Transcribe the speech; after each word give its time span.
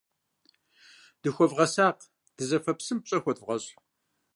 Дыхуэвгъэсакъ, 1.21 2.01
дызэфэ 2.35 2.71
псым 2.77 2.99
пщӀэ 3.01 3.17
хуэдывгъэщӀ. 3.23 3.71